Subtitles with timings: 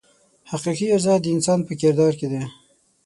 [0.51, 2.41] حقیقي ارزښت د انسان په کردار کې دی.